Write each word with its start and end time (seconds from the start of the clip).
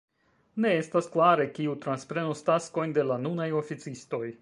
Ne 0.63 0.71
estas 0.77 1.09
klare 1.17 1.45
kiu 1.59 1.77
transprenos 1.85 2.43
taskojn 2.51 2.97
de 2.99 3.09
la 3.13 3.23
nunaj 3.27 3.51
oficistoj. 3.65 4.27